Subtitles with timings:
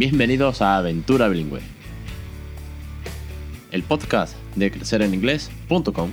[0.00, 1.60] Bienvenidos a Aventura Bilingüe,
[3.70, 6.10] el podcast de crecereninglés.com.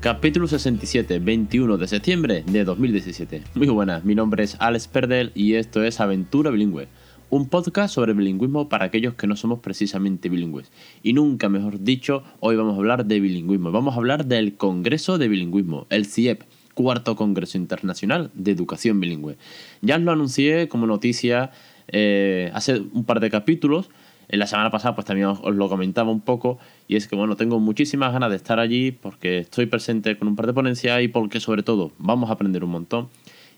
[0.00, 3.44] Capítulo 67, 21 de septiembre de 2017.
[3.54, 6.88] Muy buenas, mi nombre es Alex Perdel y esto es Aventura Bilingüe,
[7.30, 10.70] un podcast sobre bilingüismo para aquellos que no somos precisamente bilingües.
[11.02, 13.70] Y nunca mejor dicho, hoy vamos a hablar de bilingüismo.
[13.70, 16.42] Vamos a hablar del Congreso de Bilingüismo, el CIEP,
[16.74, 19.36] cuarto Congreso Internacional de Educación Bilingüe.
[19.82, 21.50] Ya os lo anuncié como noticia
[21.88, 23.90] eh, hace un par de capítulos.
[24.30, 27.36] En la semana pasada pues también os, lo comentaba un poco y es que bueno,
[27.36, 31.08] tengo muchísimas ganas de estar allí porque estoy presente con un par de ponencias y
[31.08, 33.08] porque sobre todo vamos a aprender un montón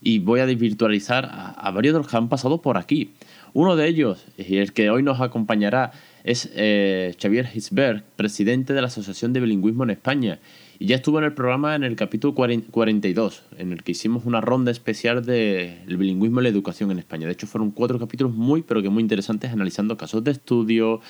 [0.01, 3.11] y voy a desvirtualizar a, varios de los que han pasado por aquí.
[3.53, 8.81] Uno de ellos, y el que hoy nos acompañará, es eh, Xavier Hisberg, presidente de
[8.81, 10.39] la Asociación de Bilingüismo en España.
[10.79, 14.41] Y ya estuvo en el programa en el capítulo 42, en el que hicimos una
[14.41, 17.27] ronda especial del bilingüismo y la educación en España.
[17.27, 21.01] De hecho, fueron cuatro capítulos muy, pero que muy interesantes, analizando casos de estudio,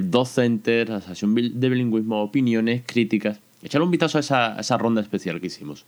[0.00, 3.38] docentes, Asociación de Bilingüismo, opiniones, críticas.
[3.62, 5.84] Echar un vistazo a esa, a esa ronda especial que hicimos.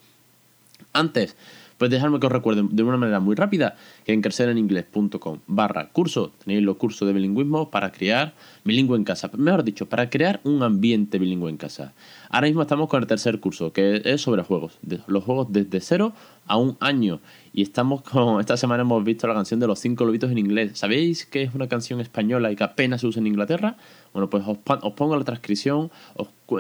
[0.93, 1.35] Antes,
[1.79, 6.33] pues dejadme que os recuerde de una manera muy rápida que en crecereninglés.com barra curso
[6.45, 9.31] tenéis los cursos de bilingüismo para crear bilingüe en casa.
[9.37, 11.95] Mejor dicho, para crear un ambiente bilingüe en casa.
[12.31, 14.79] Ahora mismo estamos con el tercer curso, que es sobre juegos.
[15.07, 16.13] Los juegos desde cero
[16.47, 17.21] a un año.
[17.53, 18.41] Y estamos con.
[18.41, 20.73] Esta semana hemos visto la canción de los cinco lobitos en inglés.
[20.75, 23.77] ¿Sabéis que es una canción española y que apenas se usa en Inglaterra?
[24.13, 25.91] Bueno, pues os, pongo la transcripción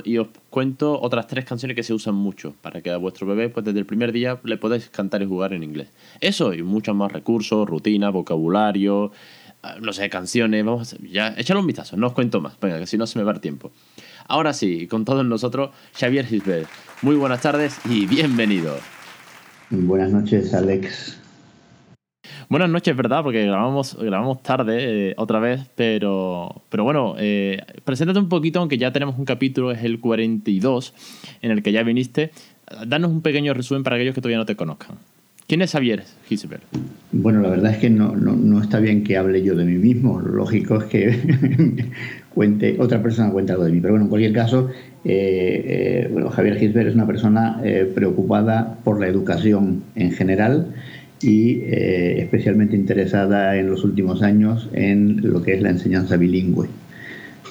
[0.04, 3.48] y os cuento otras tres canciones que se usan mucho para que a vuestro bebé,
[3.48, 5.88] pues desde el primer día, le podáis cantar y jugar en inglés.
[6.20, 9.12] Eso y muchos más recursos, rutina, vocabulario,
[9.62, 10.64] ah, no sé, canciones.
[10.64, 13.18] Vamos, a, ya, échale un vistazo, no os cuento más, venga, que si no se
[13.18, 13.72] me va el tiempo.
[14.26, 16.68] Ahora sí, con todos nosotros, Xavier Gisbert.
[17.02, 18.76] Muy buenas tardes y bienvenido.
[19.70, 21.17] Buenas noches, Alex.
[22.48, 23.22] Buenas noches, ¿verdad?
[23.22, 28.78] Porque grabamos, grabamos tarde eh, otra vez, pero, pero bueno, eh, preséntate un poquito, aunque
[28.78, 30.94] ya tenemos un capítulo, es el 42,
[31.42, 32.30] en el que ya viniste.
[32.86, 34.96] Danos un pequeño resumen para aquellos que todavía no te conozcan.
[35.48, 36.62] ¿Quién es Xavier Gisbert?
[37.10, 40.20] Bueno, la verdad es que no, no, está bien que hable yo de mí mismo.
[40.20, 41.88] Lo lógico es que
[42.34, 43.80] cuente, otra persona cuente algo de mí.
[43.80, 44.68] Pero bueno, en cualquier caso,
[45.06, 50.74] eh, eh, bueno, Javier Gisbert es una persona eh, preocupada por la educación en general
[51.20, 56.68] y especialmente interesada en los últimos años en lo que es la enseñanza bilingüe.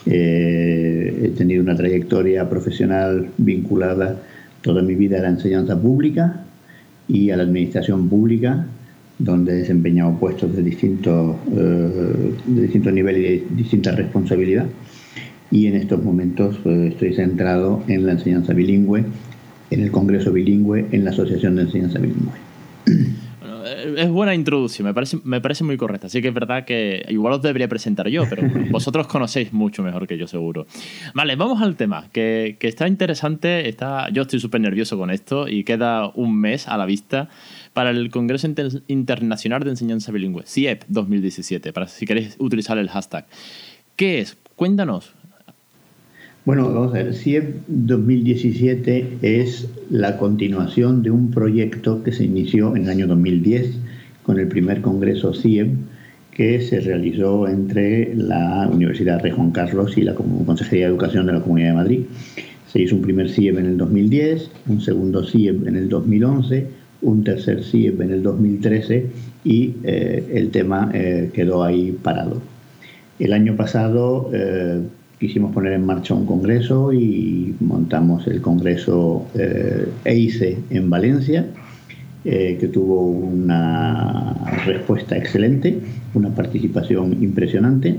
[0.06, 4.18] he tenido una trayectoria profesional vinculada
[4.62, 6.44] toda mi vida a la enseñanza pública
[7.08, 8.66] y a la administración pública,
[9.18, 14.66] donde he desempeñado puestos de distintos, eh, de distintos niveles y de distinta responsabilidad.
[15.50, 19.06] Y en estos momentos pues, estoy centrado en la enseñanza bilingüe,
[19.70, 22.47] en el Congreso Bilingüe, en la Asociación de Enseñanza Bilingüe.
[23.98, 26.08] Es buena introducción, me parece, me parece muy correcta.
[26.08, 30.08] Así que es verdad que igual os debería presentar yo, pero vosotros conocéis mucho mejor
[30.08, 30.68] que yo, seguro.
[31.14, 33.68] Vale, vamos al tema, que, que está interesante.
[33.70, 37.30] Está, yo estoy súper nervioso con esto y queda un mes a la vista
[37.74, 38.48] para el Congreso
[38.88, 43.28] Internacional de Enseñanza Bilingüe, CIEP 2017, para si queréis utilizar el hashtag.
[43.96, 44.38] ¿Qué es?
[44.56, 45.14] Cuéntanos,
[46.48, 52.74] bueno, vamos a ver, CIEP 2017 es la continuación de un proyecto que se inició
[52.74, 53.78] en el año 2010
[54.24, 55.68] con el primer Congreso CIEP
[56.32, 61.34] que se realizó entre la Universidad Rey Juan Carlos y la Consejería de Educación de
[61.34, 62.00] la Comunidad de Madrid.
[62.72, 66.66] Se hizo un primer CIEP en el 2010, un segundo CIEP en el 2011,
[67.02, 69.06] un tercer CIEP en el 2013
[69.44, 72.42] y eh, el tema eh, quedó ahí parado.
[73.20, 74.80] El año pasado eh,
[75.20, 81.46] quisimos poner en marcha un congreso y montamos el congreso eh, EICE en Valencia,
[82.30, 84.34] eh, que tuvo una
[84.66, 85.80] respuesta excelente,
[86.14, 87.96] una participación impresionante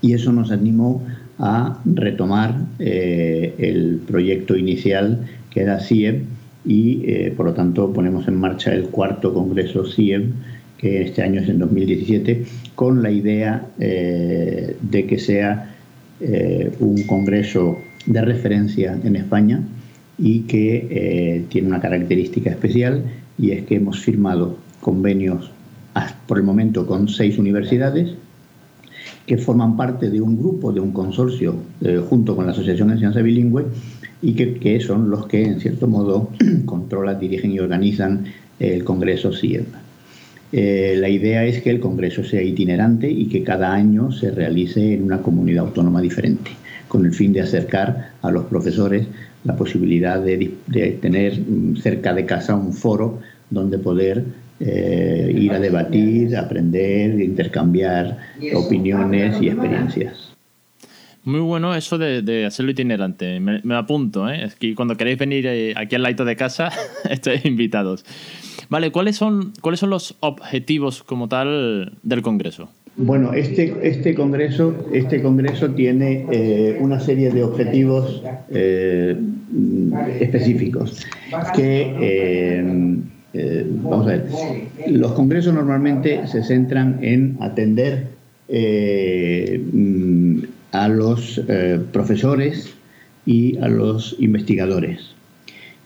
[0.00, 1.04] y eso nos animó
[1.40, 6.26] a retomar eh, el proyecto inicial que era CIEM
[6.64, 10.34] y eh, por lo tanto ponemos en marcha el cuarto congreso CIEM
[10.76, 12.44] que este año es en 2017
[12.76, 15.74] con la idea de que sea
[16.20, 19.60] eh, un congreso de referencia en España
[20.18, 23.04] y que eh, tiene una característica especial
[23.38, 25.50] y es que hemos firmado convenios
[26.26, 28.14] por el momento con seis universidades
[29.26, 32.94] que forman parte de un grupo, de un consorcio, eh, junto con la Asociación de
[32.94, 33.66] Enseñanza Bilingüe,
[34.22, 36.30] y que, que, son los que, en cierto modo,
[36.64, 38.24] controlan, dirigen y organizan
[38.58, 39.66] el Congreso CIEP.
[40.52, 44.94] Eh, la idea es que el Congreso sea itinerante y que cada año se realice
[44.94, 46.50] en una comunidad autónoma diferente,
[46.88, 49.06] con el fin de acercar a los profesores
[49.44, 50.54] la posibilidad de,
[51.00, 54.24] tener mm, cerca de casa un foro donde poder
[54.60, 58.18] eh, ir a debatir, aprender, intercambiar
[58.54, 60.34] opiniones y experiencias.
[61.24, 63.38] Muy bueno eso de, hacerlo itinerante.
[63.38, 64.44] Me, apunto, ¿eh?
[64.44, 66.70] Es que cuando queréis venir eh, aquí al lado de casa,
[67.10, 68.04] estáis invitados.
[68.68, 72.68] Vale, ¿cuáles son, ¿cuáles son los objetivos como tal del Congreso?
[73.00, 79.16] Bueno, este, este, congreso, este congreso tiene eh, una serie de objetivos eh,
[80.18, 81.06] específicos
[81.54, 81.94] que,
[83.32, 84.26] eh, vamos a ver,
[84.88, 88.06] los congresos normalmente se centran en atender
[90.72, 91.40] a los
[91.92, 92.74] profesores
[93.26, 95.14] y a los investigadores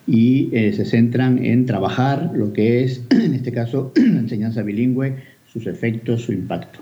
[0.06, 5.16] y se centran en trabajar lo que es, en este caso, la enseñanza bilingüe,
[5.52, 6.80] sus efectos, su impacto.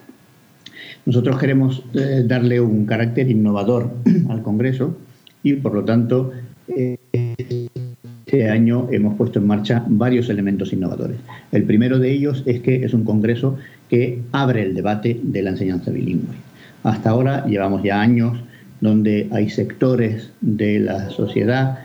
[1.07, 3.91] Nosotros queremos eh, darle un carácter innovador
[4.29, 4.97] al Congreso
[5.43, 6.33] y, por lo tanto,
[6.69, 11.17] este año hemos puesto en marcha varios elementos innovadores.
[11.51, 13.57] El primero de ellos es que es un Congreso
[13.89, 16.37] que abre el debate de la enseñanza bilingüe.
[16.85, 18.39] Hasta ahora llevamos ya años
[18.81, 21.81] donde hay sectores de la sociedad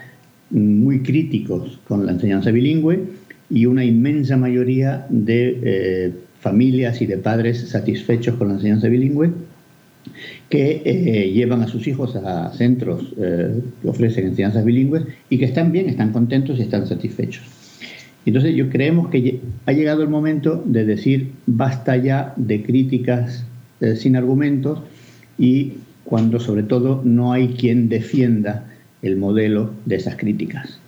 [0.50, 3.00] muy críticos con la enseñanza bilingüe
[3.50, 9.32] y una inmensa mayoría de eh, familias y de padres satisfechos con la enseñanza bilingüe
[10.50, 15.46] que eh, llevan a sus hijos a centros eh, que ofrecen enseñanzas bilingües y que
[15.46, 17.44] están bien, están contentos y están satisfechos.
[18.26, 23.46] Entonces yo creemos que ha llegado el momento de decir basta ya de críticas
[23.98, 24.80] sin argumentos
[25.38, 25.74] y
[26.06, 28.66] cuando sobre todo no hay quien defienda
[29.02, 30.80] el modelo de esas críticas.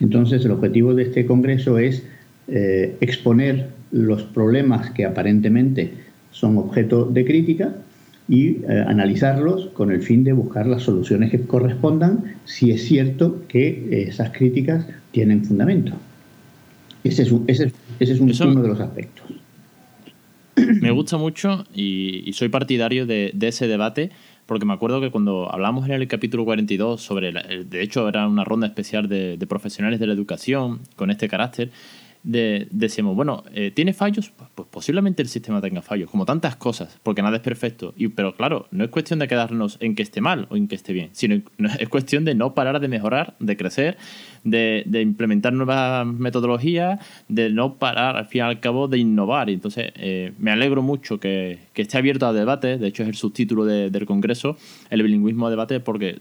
[0.00, 2.04] Entonces el objetivo de este Congreso es
[2.48, 5.92] exponer los problemas que aparentemente
[6.30, 7.74] son objeto de crítica
[8.28, 13.42] y eh, analizarlos con el fin de buscar las soluciones que correspondan si es cierto
[13.48, 15.94] que esas críticas tienen fundamento.
[17.02, 19.26] Ese es, ese, es uno de los aspectos.
[20.56, 24.10] Me gusta mucho y, soy partidario de, ese debate
[24.48, 28.44] porque me acuerdo que cuando hablamos en el capítulo 42 sobre, de hecho era una
[28.44, 31.70] ronda especial de, de profesionales de la educación con este carácter,
[32.22, 34.30] decimos, bueno, ¿tiene fallos?
[34.30, 37.92] Pues, pues, posiblemente el sistema tenga fallos, como tantas cosas, porque nada es perfecto.
[37.96, 40.76] Y, pero claro, no es cuestión de quedarnos en que esté mal o en que
[40.76, 41.42] esté bien, sino
[41.78, 43.98] es cuestión de no parar de mejorar, de crecer,
[44.50, 49.50] de, implementar nuevas metodologías, de no parar al fin y al cabo de innovar.
[49.50, 53.14] Y entonces eh, me alegro mucho que, esté abierto a debate, de hecho es el
[53.14, 54.56] subtítulo del Congreso,
[54.90, 56.18] el bilingüismo a debate, porque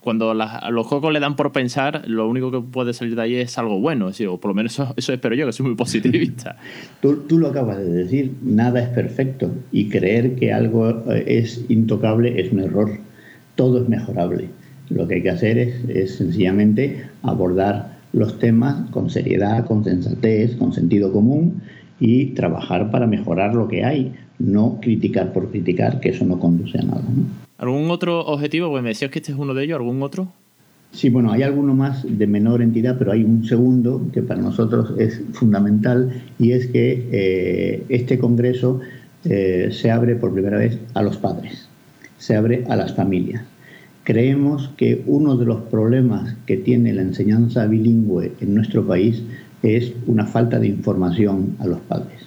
[0.00, 3.58] cuando los juegos le dan por pensar, lo único que puede salir de ahí es
[3.58, 6.56] algo bueno, o por lo menos eso, espero yo, que soy muy positivista.
[7.02, 11.64] tú, tú, lo acabas de decir, nada es perfecto y creer que algo eh, es
[11.68, 12.98] intocable es un error,
[13.56, 14.59] todo es mejorable.
[14.90, 20.56] Lo que hay que hacer es, es sencillamente abordar los temas con seriedad, con sensatez,
[20.56, 21.62] con sentido común
[22.00, 26.78] y trabajar para mejorar lo que hay, no criticar por criticar, que eso no conduce
[26.78, 27.02] a nada.
[27.02, 27.24] ¿no?
[27.58, 28.70] ¿Algún otro objetivo?
[28.70, 30.32] Pues me decías que este es uno de ellos, ¿algún otro?
[30.92, 34.94] Sí, bueno, hay alguno más de menor entidad, pero hay un segundo que para nosotros
[34.98, 38.80] es fundamental y es que eh, este Congreso
[39.24, 41.68] eh, se abre por primera vez a los padres,
[42.18, 43.44] se abre a las familias.
[44.04, 49.22] Creemos que uno de los problemas que tiene la enseñanza bilingüe en nuestro país
[49.62, 52.20] es una falta de información a los padres.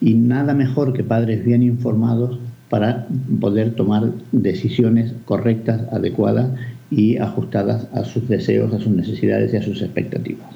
[0.00, 3.06] Y nada mejor que padres bien informados para
[3.40, 6.50] poder tomar decisiones correctas, adecuadas
[6.90, 10.48] y ajustadas a sus deseos, a sus necesidades y a sus expectativas.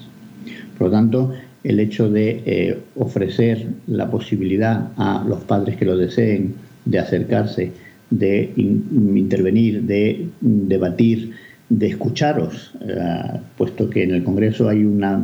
[0.78, 1.32] Por lo tanto,
[1.64, 7.72] el hecho de eh, ofrecer la posibilidad a los padres que lo deseen de acercarse,
[8.10, 11.32] de intervenir, de debatir,
[11.68, 15.18] de escucharos, eh, puesto que en el Congreso hay una,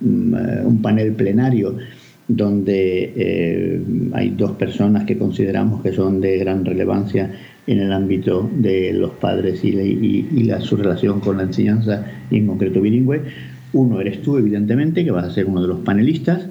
[0.00, 0.34] mm,
[0.66, 1.76] un panel plenario
[2.26, 7.30] donde eh, hay dos personas que consideramos que son de gran relevancia
[7.66, 12.80] en el ámbito de los padres y, su relación con la enseñanza y en concreto
[12.80, 13.22] bilingüe.
[13.72, 16.48] Uno eres tú, evidentemente, que vas a ser uno de los panelistas,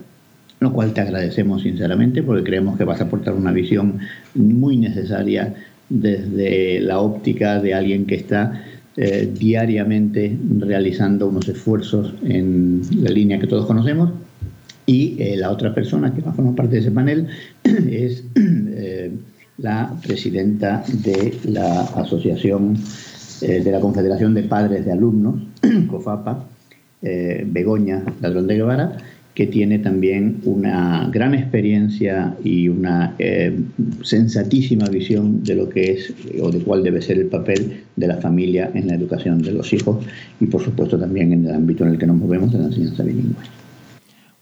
[0.59, 3.99] lo cual te agradecemos sinceramente porque creemos que vas a aportar una visión
[4.35, 5.53] muy necesaria
[5.89, 8.63] desde la óptica de alguien que está
[8.95, 14.11] eh, diariamente realizando unos esfuerzos en la línea que todos conocemos.
[14.85, 17.27] Y eh, la otra persona que va a formar parte de ese panel
[17.63, 19.11] es eh,
[19.57, 22.77] la presidenta de la Asociación
[23.41, 25.35] de la Confederación de Padres de Alumnos,
[25.87, 26.45] COFAPA,
[27.01, 28.97] Begoña Ladrón de Guevara,
[29.35, 33.57] que tiene también una gran experiencia y una eh,
[34.03, 38.17] sensatísima visión de lo que es o de cuál debe ser el papel de la
[38.17, 40.05] familia en la educación de los hijos
[40.39, 43.03] y por supuesto también en el ámbito en el que nos movemos de la enseñanza
[43.03, 43.62] bilingüe.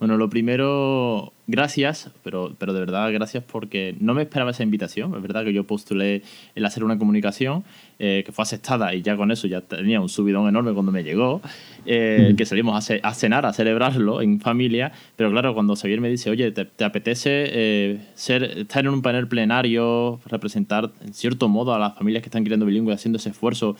[0.02, 5.14] Bueno, lo primero, gracias, pero, pero de verdad gracias porque no me esperaba esa invitación.
[5.14, 6.24] Es verdad que yo postulé
[6.56, 7.64] el hacer una comunicación
[8.00, 11.04] eh, que fue aceptada y ya con eso ya tenía un subidón enorme cuando me
[11.04, 11.40] llegó,
[11.86, 16.32] eh, que salimos a, cenar, a celebrarlo en familia, pero claro, cuando Xavier me dice,
[16.32, 21.78] oye, ¿te, apetece eh, ser, estar en un panel plenario, representar en cierto modo a
[21.78, 23.76] las familias que están creando bilingüe haciendo ese esfuerzo?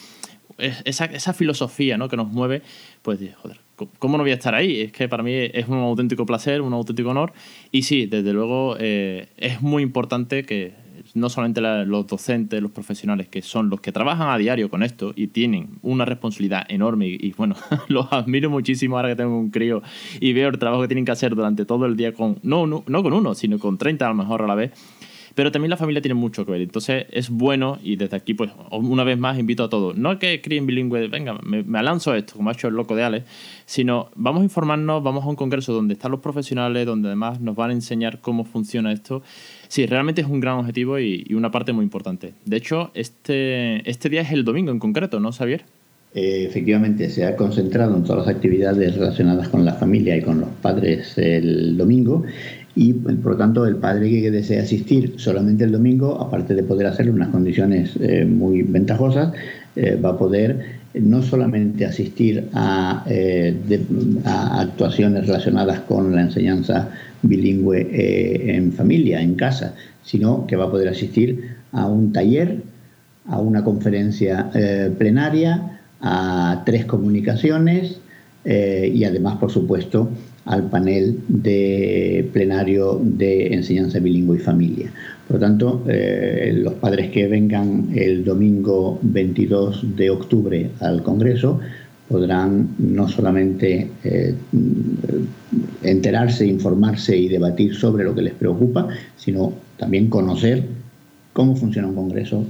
[0.62, 2.08] Esa, esa filosofía ¿no?
[2.10, 2.62] que nos mueve,
[3.02, 3.60] pues joder,
[4.00, 4.82] ¿cómo no voy a estar ahí?
[4.82, 7.34] Es que para mí es un auténtico placer, un auténtico honor.
[7.72, 10.74] Y sí, desde luego eh, es muy importante que
[11.14, 15.14] no solamente los docentes, los profesionales, que son los que trabajan a diario con esto
[15.16, 17.56] y tienen una responsabilidad enorme, y, bueno,
[17.88, 19.82] los admiro muchísimo ahora que tengo un crío
[20.20, 22.84] y veo el trabajo que tienen que hacer durante todo el día con, no, no,
[22.88, 24.72] no con uno, sino con 30 a lo mejor a la vez
[25.36, 26.62] pero también la familia tiene mucho que ver.
[26.62, 30.42] Entonces es bueno y desde aquí, pues una vez más invito a todos, no que
[30.42, 33.26] críen bilingüe, venga, me, me lanzo esto, como ha hecho el loco de Alex,
[33.66, 37.56] sino vamos a informarnos, vamos a un congreso donde están los profesionales, donde además nos
[37.56, 39.24] van a enseñar cómo funciona esto.
[39.68, 42.34] Sí, realmente es un gran objetivo y, una parte muy importante.
[42.46, 45.64] De hecho, este, este día es el domingo en concreto, ¿no, Xavier?
[46.14, 50.42] Eh, efectivamente, se ha concentrado en todas las actividades relacionadas con la familia y con
[50.42, 52.26] los padres el domingo
[52.76, 56.88] y por lo tanto el padre que desee asistir solamente el domingo, aparte de poder
[56.88, 59.34] hacerlo en unas condiciones eh, muy ventajosas,
[59.76, 63.56] eh, va a poder no solamente asistir a, eh,
[64.26, 66.90] a, actuaciones relacionadas con la enseñanza
[67.22, 72.64] bilingüe en familia, en casa, sino que va a poder asistir a un taller,
[73.28, 74.50] a una conferencia
[74.98, 78.00] plenaria, a tres comunicaciones
[78.44, 80.10] y además, por supuesto,
[80.46, 84.92] al panel de plenario de enseñanza bilingüe y familia.
[85.28, 91.60] Por lo tanto, eh, los padres que vengan el domingo 22 de octubre al Congreso
[92.08, 94.36] podrán no solamente eh,
[95.84, 100.66] enterarse, informarse y debatir sobre lo que les preocupa, sino también conocer
[101.32, 102.46] cómo funciona un Congreso,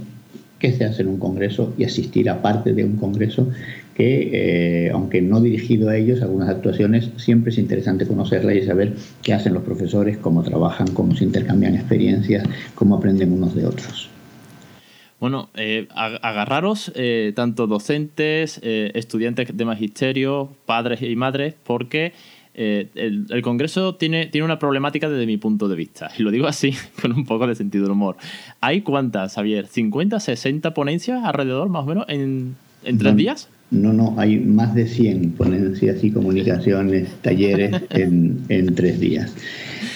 [0.58, 3.48] qué se hace en un Congreso y asistir a parte de un Congreso
[3.94, 8.94] que, eh, aunque no dirigido a ellos, algunas actuaciones, siempre es interesante conocerlas y saber
[9.22, 14.08] qué hacen los profesores, cómo trabajan, cómo se intercambian experiencias, cómo aprenden unos de otros.
[15.20, 22.12] Bueno, eh, agarraros eh, tanto docentes, estudiantes de magisterio, padres y madres, porque
[22.54, 26.10] el, el, Congreso tiene, tiene una problemática desde mi punto de vista.
[26.18, 28.16] Y lo digo así, con un poco de sentido del humor.
[28.60, 29.68] ¿Hay cuántas, Javier?
[29.68, 33.48] ¿50, 60 ponencias alrededor, más o menos, en, en tres días?
[33.72, 39.34] No, no, hay más de 100 ponencias y comunicaciones, talleres en, en tres días.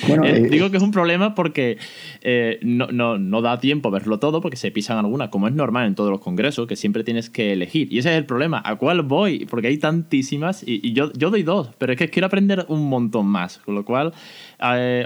[0.09, 1.77] Bueno, eh, eh, digo que es un problema porque
[2.23, 5.55] eh, no, no, no, da tiempo a verlo todo porque se pisan algunas, como es
[5.55, 7.93] normal en todos los congresos, que siempre tienes que elegir.
[7.93, 8.63] Y ese es el problema.
[8.65, 9.47] ¿A cuál voy?
[9.47, 13.27] Porque hay tantísimas y, yo, yo doy dos, pero es que quiero aprender un montón
[13.27, 13.59] más.
[13.59, 14.13] Con lo cual,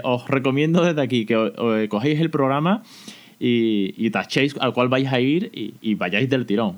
[0.03, 2.83] os recomiendo desde aquí que cogéis el programa
[3.37, 6.75] y, y tachéis al cual vais a ir y, y vayáis del tirón.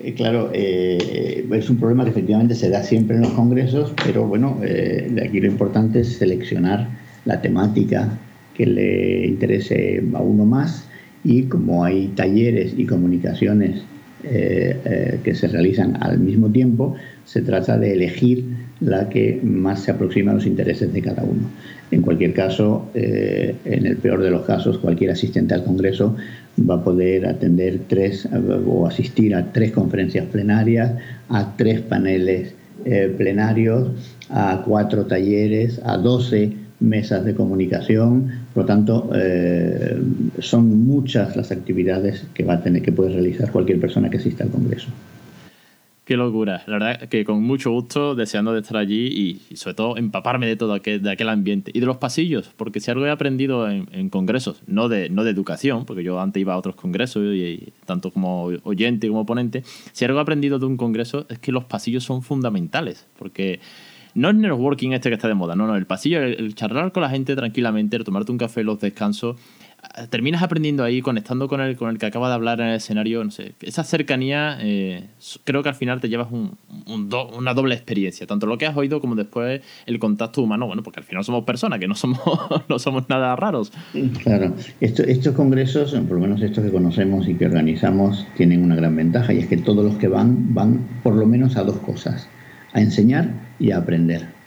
[0.00, 4.26] Eh, claro, eh, es un problema que efectivamente se da siempre en los congresos, pero
[4.26, 6.88] bueno, eh, aquí lo importante es seleccionar
[7.24, 8.08] la temática
[8.54, 10.88] que le interese a uno más
[11.24, 13.82] y como hay talleres y comunicaciones
[14.20, 18.44] que se realizan al mismo tiempo, se trata de elegir
[18.80, 21.50] la que más se aproxima a los intereses de cada uno.
[21.90, 26.14] En cualquier caso, en el peor de los casos, cualquier asistente al Congreso
[26.58, 28.28] va a poder atender tres
[28.66, 30.92] o asistir a tres conferencias plenarias,
[31.28, 32.54] a tres paneles
[32.84, 33.90] eh, plenarios,
[34.30, 38.30] a cuatro talleres, a doce mesas de comunicación.
[38.54, 40.00] Por lo tanto, eh,
[40.38, 44.44] son muchas las actividades que va a tener que puede realizar cualquier persona que asista
[44.44, 44.88] al Congreso.
[46.08, 46.62] Qué locura.
[46.66, 50.56] La verdad que con mucho gusto, deseando de estar allí y, sobre todo empaparme de
[50.56, 51.70] todo aquel, de aquel ambiente.
[51.74, 55.32] Y de los pasillos, porque si algo he aprendido en, congresos, no de, no de
[55.32, 60.06] educación, porque yo antes iba a otros congresos, y, tanto como oyente como ponente, si
[60.06, 63.60] algo he aprendido de un congreso es que los pasillos son fundamentales, porque
[64.14, 67.02] no es networking este que está de moda, no, no, el pasillo, el, charlar con
[67.02, 69.36] la gente tranquilamente, el tomarte un café, los descansos,
[70.10, 73.22] terminas aprendiendo ahí, conectando con el, con el que acaba de hablar en el escenario,
[73.24, 75.04] no sé, esa cercanía eh,
[75.44, 76.56] creo que al final te llevas un,
[76.86, 81.00] una doble experiencia, tanto lo que has oído como después el contacto humano, bueno, porque
[81.00, 82.20] al final somos personas, que no somos,
[82.68, 83.72] no somos nada raros.
[84.22, 88.94] Claro, estos congresos, por lo menos estos que conocemos y que organizamos, tienen una gran
[88.96, 92.28] ventaja y es que todos los que van van por lo menos a dos cosas,
[92.72, 94.37] a enseñar y a aprender.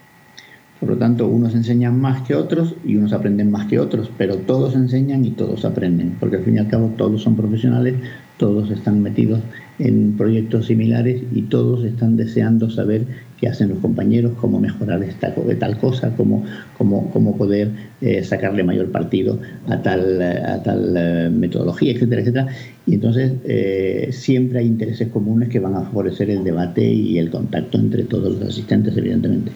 [0.82, 4.38] Por lo tanto, unos enseñan más que otros y unos aprenden más que otros, pero
[4.38, 7.94] todos enseñan y todos aprenden, porque al fin y al cabo todos son profesionales,
[8.36, 9.38] todos están metidos
[9.78, 13.06] en proyectos similares y todos están deseando saber
[13.38, 16.44] qué hacen los compañeros, cómo mejorar esta, tal cosa, cómo,
[16.76, 17.70] cómo, cómo poder
[18.00, 22.46] eh, sacarle mayor partido a tal, a tal eh, metodología, etcétera, etcétera.
[22.88, 27.30] Y entonces eh, siempre hay intereses comunes que van a favorecer el debate y el
[27.30, 29.52] contacto entre todos los asistentes, evidentemente.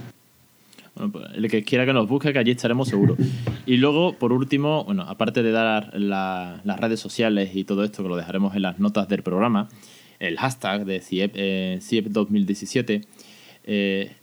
[0.97, 3.19] Bueno, pues, el que quiera que nos busque, que allí estaremos seguros.
[3.67, 8.09] Y luego, por último, bueno, aparte de dar las redes sociales y todo esto, que
[8.09, 9.69] lo dejaremos en las notas del programa,
[10.19, 13.03] el hashtag de CIEP, 2017, eh,
[13.65, 14.17] eh,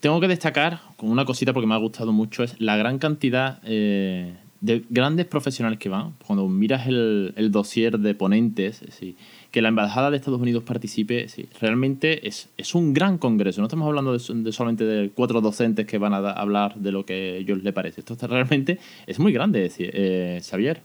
[0.00, 3.60] tengo que destacar con una cosita porque me ha gustado mucho, es la gran cantidad
[3.64, 6.12] eh, de grandes profesionales que van.
[6.26, 9.16] Cuando miras el, el dossier de ponentes, sí,
[9.50, 13.60] que la Embajada de Estados Unidos participe, sí, realmente es, es un gran congreso.
[13.60, 17.12] No estamos hablando de, solamente de cuatro docentes que van a hablar de lo que
[17.14, 18.00] a ellos les parece.
[18.00, 20.80] Esto realmente es muy grande, eh, Xavier.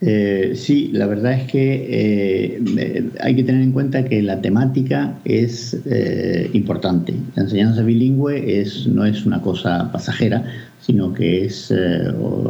[0.00, 5.18] Eh, sí, la verdad es que eh, hay que tener en cuenta que la temática
[5.24, 5.76] es
[6.52, 7.14] importante.
[7.34, 10.44] La enseñanza bilingüe es, no es una cosa pasajera,
[10.80, 11.74] sino que es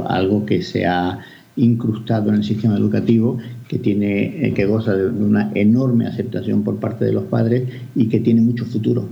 [0.07, 1.19] algo que se ha
[1.59, 3.37] incrustado en el sistema educativo
[3.69, 8.09] que tiene eh, que goza de una enorme aceptación por parte de los padres y
[8.09, 9.09] que tiene mucho futuro.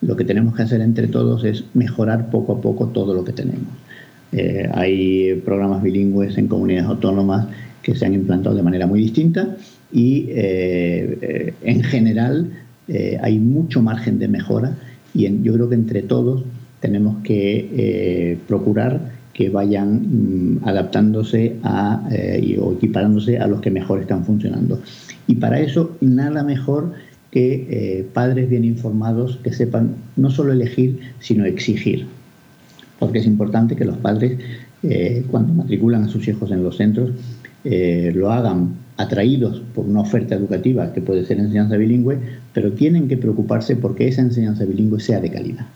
[0.00, 3.32] Lo que tenemos que hacer entre todos es mejorar poco a poco todo lo que
[3.32, 3.68] tenemos.
[4.32, 7.48] Eh, hay programas bilingües en comunidades autónomas
[7.82, 9.56] que se han implantado de manera muy distinta
[9.90, 12.50] y eh, en general
[13.20, 14.74] hay mucho margen de mejora
[15.12, 16.42] y yo creo que entre todos
[16.80, 24.00] tenemos que procurar que vayan mm, adaptándose a, eh, o equiparándose a los que mejor
[24.00, 24.82] están funcionando.
[25.28, 26.94] Y para eso, nada mejor
[27.30, 32.06] que eh, padres bien informados que sepan no solo elegir, sino exigir.
[32.98, 34.40] Porque es importante que los padres,
[34.82, 37.12] eh, cuando matriculan a sus hijos en los centros,
[37.62, 42.18] lo hagan atraídos por una oferta educativa que puede ser enseñanza bilingüe,
[42.54, 45.66] pero tienen que preocuparse porque esa enseñanza bilingüe sea de calidad.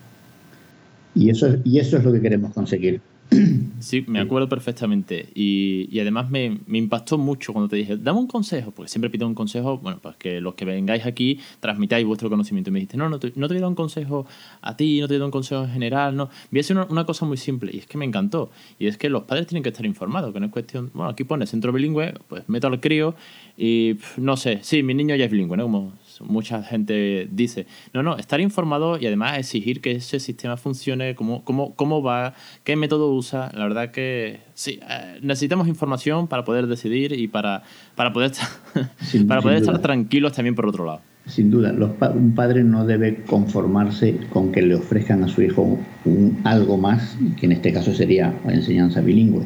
[1.14, 3.00] Y eso, y eso es lo que queremos conseguir.
[3.80, 5.28] Sí, me acuerdo perfectamente.
[5.34, 9.34] Y, además me, impactó mucho cuando te dije, dame un consejo, porque siempre pido un
[9.34, 12.70] consejo, bueno, pues que los que vengáis aquí transmitáis vuestro conocimiento.
[12.70, 14.26] Y me dijiste, no, no te, no te voy a dar un consejo
[14.60, 16.26] a ti, no te voy a dar un consejo en general, no.
[16.26, 18.50] Voy a decir una, cosa muy simple, y es que me encantó.
[18.78, 21.24] Y es que los padres tienen que estar informados, que no es cuestión, bueno, aquí
[21.24, 23.14] pone centro bilingüe, pues meto al crío
[23.56, 25.64] y no sé, sí, mi niño ya es bilingüe, ¿no?
[25.64, 25.92] Como
[26.22, 27.66] mucha gente dice.
[27.92, 32.34] No, no, estar informado y además exigir que ese sistema funcione, cómo, cómo, cómo va,
[32.64, 33.50] qué método usa.
[33.54, 37.62] La verdad que sí, eh, necesitamos información para poder decidir y para,
[37.94, 38.32] para poder,
[39.28, 41.00] para poder estar tranquilos también por otro lado.
[41.26, 41.72] Sin duda,
[42.14, 47.16] un padre no debe conformarse con que le ofrezcan a su hijo un, algo más,
[47.38, 49.44] que en este caso sería enseñanza bilingüe.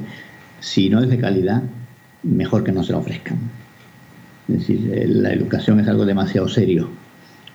[0.60, 1.62] Si no es de calidad,
[2.22, 3.38] mejor que no se lo ofrezcan.
[4.48, 6.88] Es decir, eh, la educación es algo demasiado serio.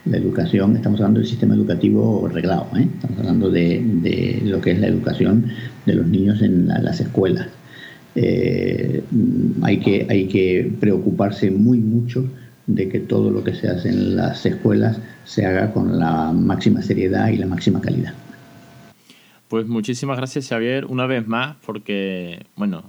[0.05, 2.87] La educación, estamos hablando del sistema educativo reglado, ¿eh?
[2.95, 5.45] estamos hablando de, lo que es la educación
[5.85, 7.47] de los niños en las escuelas.
[8.15, 9.03] Eh,
[9.61, 12.27] hay, que, hay que preocuparse muy mucho
[12.67, 16.81] de que todo lo que se hace en las escuelas se haga con la máxima
[16.81, 18.13] seriedad y la máxima calidad.
[19.47, 22.83] Pues muchísimas gracias Xavier una vez más porque, bueno,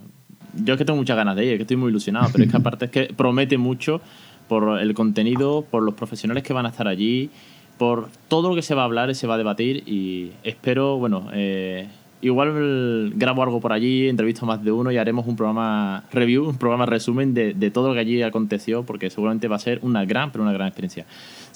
[0.54, 2.56] yo es que tengo muchas ganas de ir, que estoy muy ilusionado, pero es que
[2.58, 4.00] aparte es que promete mucho
[4.48, 7.30] por el contenido, por los profesionales que van a estar allí,
[7.78, 10.98] por todo lo que se va a hablar y se va a debatir y espero,
[10.98, 11.88] bueno, eh,
[12.20, 16.56] igual grabo algo por allí, entrevisto más de uno y haremos un programa review, un
[16.56, 20.04] programa resumen de, de, todo lo que allí aconteció, porque seguramente va a ser una
[20.04, 21.06] gran, pero una gran experiencia.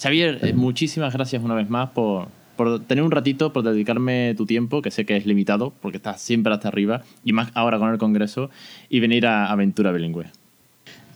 [0.01, 4.81] Xavier, muchísimas gracias una vez más por, por tener un ratito, por dedicarme tu tiempo,
[4.81, 7.97] que sé que es limitado, porque estás siempre hasta arriba, y más ahora con el
[7.97, 8.49] Congreso,
[8.89, 10.25] y venir a Aventura Bilingüe.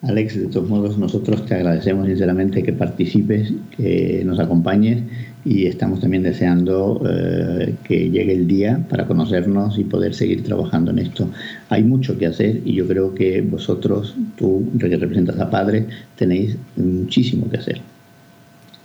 [0.04, 5.04] Alex, de todos modos, nosotros te agradecemos sinceramente que participes, que nos acompañes
[5.46, 10.90] y estamos también deseando eh, que llegue el día para conocernos y poder seguir trabajando
[10.90, 11.30] en esto.
[11.70, 16.58] Hay mucho que hacer y yo creo que vosotros, tú que representas a padres, tenéis
[16.76, 17.82] muchísimo que hacer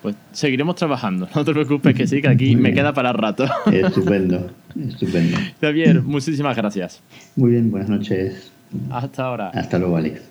[0.06, 1.28] pues seguiremos trabajando.
[1.34, 3.44] No te preocupes que sí, que aquí me queda para rato.
[3.72, 4.52] Estupendo,
[4.88, 5.36] estupendo.
[5.60, 7.02] Javier, muchísimas gracias.
[7.34, 8.52] Muy bien, buenas noches.
[8.88, 9.48] Hasta ahora.
[9.48, 10.22] Hasta luego, Alex.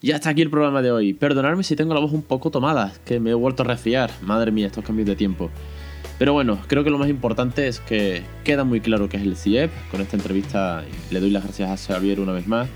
[0.00, 1.12] Y hasta aquí el programa de hoy.
[1.12, 4.12] Perdonadme si tengo la voz un poco tomada, que me he vuelto a resfriar.
[4.22, 5.50] Madre mía, estos cambios de tiempo.
[6.16, 9.36] Pero bueno, creo que lo más importante es que queda muy claro que es el
[9.36, 9.72] CIEP.
[9.90, 12.68] Con esta entrevista le doy las gracias a Javier una vez más.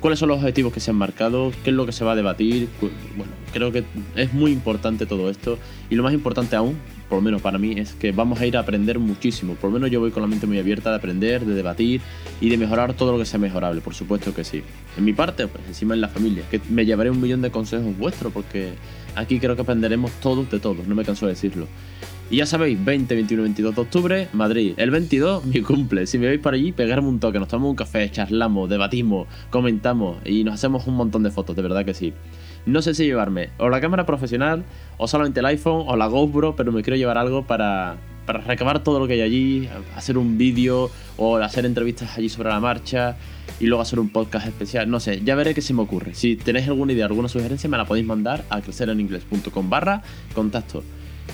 [0.00, 2.16] Cuáles son los objetivos que se han marcado, qué es lo que se va a
[2.16, 2.68] debatir.
[3.16, 3.84] Bueno, creo que
[4.16, 5.58] es muy importante todo esto
[5.88, 6.76] y lo más importante aún,
[7.08, 9.54] por lo menos para mí, es que vamos a ir a aprender muchísimo.
[9.54, 12.00] Por lo menos yo voy con la mente muy abierta de aprender, de debatir
[12.40, 14.62] y de mejorar todo lo que sea mejorable, por supuesto que sí.
[14.96, 17.96] En mi parte, pues encima en la familia, que me llevaré un millón de consejos
[17.98, 18.72] vuestros porque
[19.14, 21.66] aquí creo que aprenderemos todos de todos, no me canso de decirlo.
[22.30, 24.74] Y ya sabéis, 20, 21, 22 de octubre, Madrid.
[24.76, 26.06] El 22, mi cumple.
[26.06, 30.18] Si me veis por allí, pegarme un toque, nos tomamos un café, charlamos, debatimos, comentamos
[30.24, 32.12] y nos hacemos un montón de fotos, de verdad que sí.
[32.66, 34.62] No sé si llevarme o la cámara profesional,
[34.96, 38.84] o solamente el iPhone, o la GoPro, pero me quiero llevar algo para, para recabar
[38.84, 43.16] todo lo que hay allí, hacer un vídeo o hacer entrevistas allí sobre la marcha
[43.58, 44.88] y luego hacer un podcast especial.
[44.88, 46.14] No sé, ya veré qué se me ocurre.
[46.14, 50.84] Si tenéis alguna idea, alguna sugerencia, me la podéis mandar a crecereningles.com barra contacto.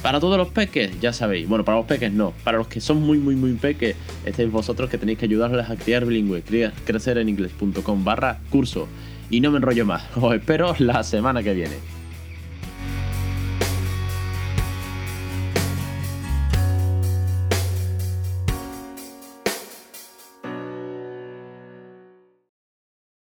[0.03, 1.49] Para todos los peques, ya sabéis.
[1.49, 2.33] Bueno, para los peques no.
[2.45, 5.77] Para los que son muy, muy, muy peques, estáis vosotros que tenéis que ayudarles a
[5.77, 6.43] criar bilingüe.
[6.85, 8.89] Crecer en inglés.com barra curso.
[9.31, 10.05] Y no me enrollo más.
[10.17, 11.96] Os espero la semana que viene.